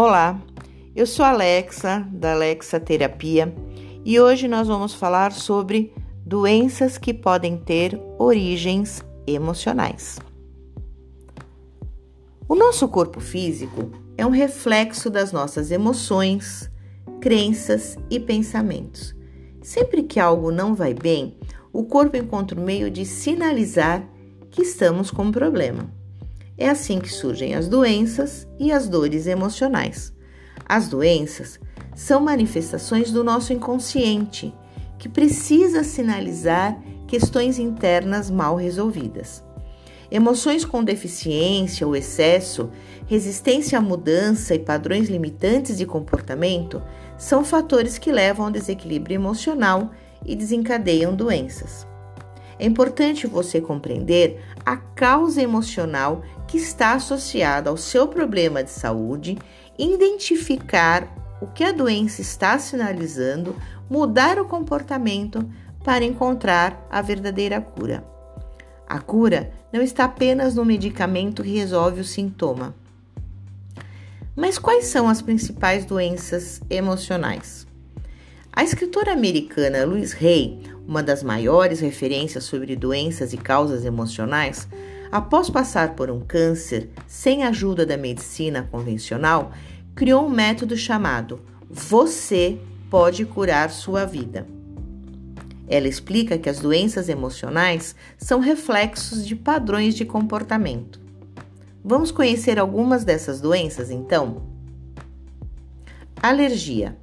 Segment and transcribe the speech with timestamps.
[0.00, 0.40] Olá,
[0.94, 3.52] eu sou Alexa da Alexa Terapia
[4.04, 5.92] e hoje nós vamos falar sobre
[6.24, 10.20] doenças que podem ter origens emocionais.
[12.48, 16.70] O nosso corpo físico é um reflexo das nossas emoções,
[17.20, 19.16] crenças e pensamentos.
[19.60, 21.36] Sempre que algo não vai bem,
[21.72, 24.08] o corpo encontra o meio de sinalizar
[24.48, 25.97] que estamos com um problema.
[26.58, 30.12] É assim que surgem as doenças e as dores emocionais.
[30.68, 31.60] As doenças
[31.94, 34.52] são manifestações do nosso inconsciente,
[34.98, 36.76] que precisa sinalizar
[37.06, 39.42] questões internas mal resolvidas.
[40.10, 42.70] Emoções com deficiência ou excesso,
[43.06, 46.82] resistência à mudança e padrões limitantes de comportamento
[47.16, 49.92] são fatores que levam ao desequilíbrio emocional
[50.24, 51.86] e desencadeiam doenças.
[52.58, 59.38] É importante você compreender a causa emocional que está associada ao seu problema de saúde,
[59.78, 61.06] identificar
[61.40, 63.54] o que a doença está sinalizando,
[63.88, 65.48] mudar o comportamento
[65.84, 68.02] para encontrar a verdadeira cura.
[68.88, 72.74] A cura não está apenas no medicamento que resolve o sintoma.
[74.34, 77.66] Mas quais são as principais doenças emocionais?
[78.50, 84.66] A escritora americana Louise Hay, uma das maiores referências sobre doenças e causas emocionais,
[85.10, 89.52] após passar por um câncer sem ajuda da medicina convencional,
[89.94, 92.58] criou um método chamado Você
[92.90, 94.46] pode curar sua vida.
[95.68, 100.98] Ela explica que as doenças emocionais são reflexos de padrões de comportamento.
[101.84, 104.42] Vamos conhecer algumas dessas doenças então?
[106.22, 106.96] Alergia.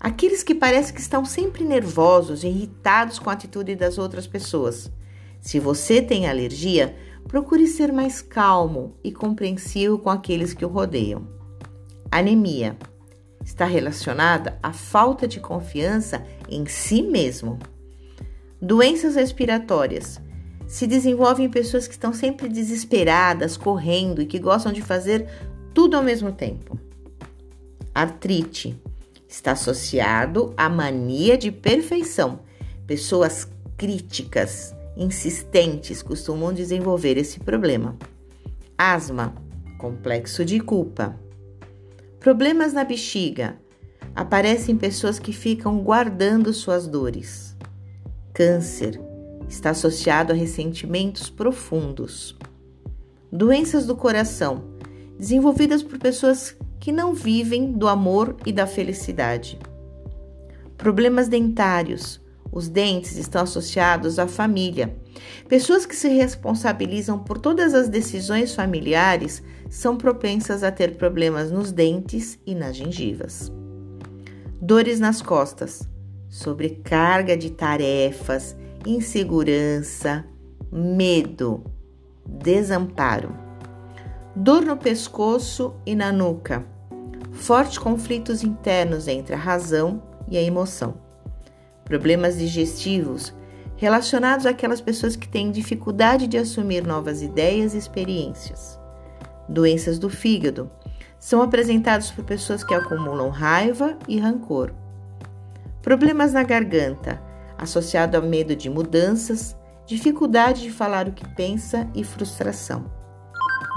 [0.00, 4.90] Aqueles que parecem que estão sempre nervosos irritados com a atitude das outras pessoas.
[5.40, 6.96] Se você tem alergia,
[7.28, 11.26] procure ser mais calmo e compreensivo com aqueles que o rodeiam.
[12.10, 12.76] Anemia
[13.44, 17.58] está relacionada à falta de confiança em si mesmo.
[18.60, 20.20] Doenças respiratórias
[20.66, 25.28] se desenvolvem em pessoas que estão sempre desesperadas, correndo e que gostam de fazer
[25.74, 26.78] tudo ao mesmo tempo.
[27.94, 28.80] Artrite
[29.28, 32.40] está associado à mania de perfeição.
[32.86, 37.96] Pessoas críticas, insistentes costumam desenvolver esse problema.
[38.76, 39.34] Asma,
[39.78, 41.18] complexo de culpa.
[42.20, 43.58] Problemas na bexiga
[44.14, 47.56] aparecem em pessoas que ficam guardando suas dores.
[48.32, 49.00] Câncer
[49.48, 52.38] está associado a ressentimentos profundos.
[53.30, 54.64] Doenças do coração,
[55.18, 59.58] desenvolvidas por pessoas que não vivem do amor e da felicidade.
[60.76, 62.21] Problemas dentários.
[62.52, 64.94] Os dentes estão associados à família.
[65.48, 71.72] Pessoas que se responsabilizam por todas as decisões familiares são propensas a ter problemas nos
[71.72, 73.50] dentes e nas gengivas.
[74.60, 75.88] Dores nas costas,
[76.28, 78.54] sobrecarga de tarefas,
[78.86, 80.24] insegurança,
[80.70, 81.64] medo,
[82.26, 83.34] desamparo.
[84.36, 86.66] Dor no pescoço e na nuca,
[87.32, 90.94] fortes conflitos internos entre a razão e a emoção,
[91.84, 93.34] problemas digestivos
[93.76, 98.78] relacionados àquelas pessoas que têm dificuldade de assumir novas ideias e experiências.
[99.48, 100.70] Doenças do fígado
[101.18, 104.72] são apresentados por pessoas que acumulam raiva e rancor.
[105.82, 107.20] Problemas na garganta,
[107.58, 109.56] associado a medo de mudanças,
[109.86, 112.84] dificuldade de falar o que pensa e frustração.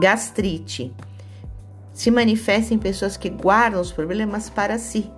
[0.00, 0.94] Gastrite
[1.92, 5.10] se manifesta em pessoas que guardam os problemas para si.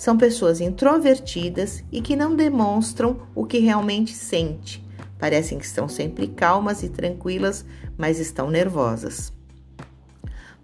[0.00, 4.82] São pessoas introvertidas e que não demonstram o que realmente sente.
[5.18, 7.66] Parecem que estão sempre calmas e tranquilas,
[7.98, 9.30] mas estão nervosas.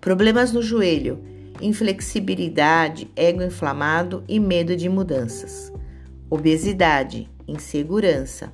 [0.01, 1.23] Problemas no joelho,
[1.61, 5.71] inflexibilidade, ego inflamado e medo de mudanças.
[6.31, 8.51] Obesidade, insegurança.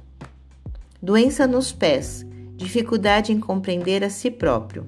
[1.01, 2.27] Doença nos pés,
[2.57, 4.85] dificuldade em compreender a si próprio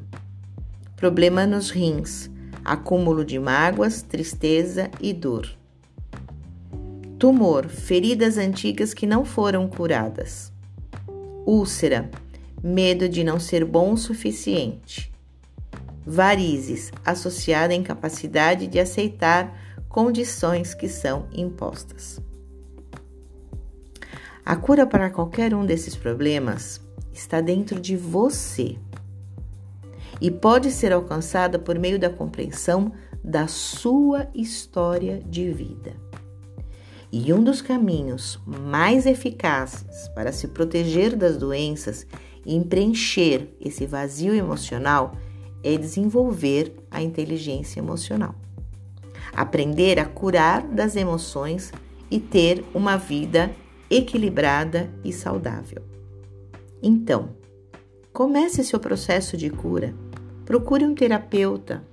[0.96, 2.28] problema nos rins,
[2.64, 5.63] acúmulo de mágoas, tristeza e dor.
[7.18, 10.52] Tumor, feridas antigas que não foram curadas.
[11.46, 12.10] Úlcera,
[12.62, 15.12] medo de não ser bom o suficiente.
[16.04, 19.54] Varizes, associada à incapacidade de aceitar
[19.88, 22.20] condições que são impostas.
[24.44, 26.80] A cura para qualquer um desses problemas
[27.12, 28.76] está dentro de você
[30.20, 36.03] e pode ser alcançada por meio da compreensão da sua história de vida.
[37.16, 42.04] E um dos caminhos mais eficazes para se proteger das doenças
[42.44, 45.16] e preencher esse vazio emocional
[45.62, 48.34] é desenvolver a inteligência emocional.
[49.32, 51.72] aprender a curar das emoções
[52.10, 53.50] e ter uma vida
[53.88, 55.82] equilibrada e saudável.
[56.82, 57.30] Então,
[58.12, 59.94] comece seu processo de cura.
[60.44, 61.84] Procure um terapeuta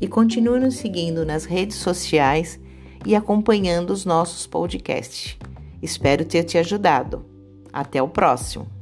[0.00, 2.60] e continue nos seguindo nas redes sociais
[3.04, 5.36] e acompanhando os nossos podcasts.
[5.80, 7.24] Espero ter te ajudado.
[7.72, 8.81] Até o próximo!